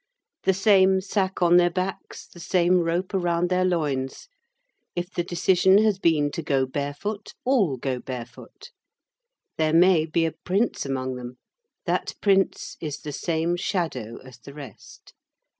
The 0.45 0.53
same 0.55 0.99
sack 0.99 1.43
on 1.43 1.57
their 1.57 1.69
backs, 1.69 2.25
the 2.27 2.39
same 2.39 2.79
rope 2.79 3.13
around 3.13 3.49
their 3.49 3.63
loins. 3.63 4.29
If 4.95 5.11
the 5.11 5.23
decision 5.23 5.77
has 5.83 5.99
been 5.99 6.31
to 6.31 6.41
go 6.41 6.65
barefoot, 6.65 7.35
all 7.45 7.77
go 7.77 7.99
barefoot. 7.99 8.71
There 9.59 9.73
may 9.73 10.07
be 10.07 10.25
a 10.25 10.31
prince 10.43 10.87
among 10.87 11.17
them; 11.17 11.37
that 11.85 12.15
prince 12.19 12.77
is 12.81 12.97
the 13.01 13.11
same 13.13 13.55
shadow 13.57 14.17
as 14.25 14.39
the 14.39 14.55
rest. 14.55 15.13